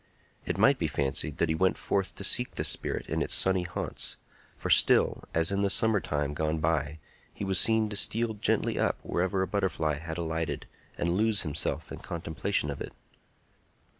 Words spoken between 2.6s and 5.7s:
spirit in its sunny haunts; for still, as in the